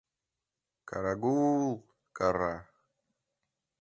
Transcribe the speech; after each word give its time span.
«Карагу-ул!»— 0.89 1.75
кара. 2.17 2.53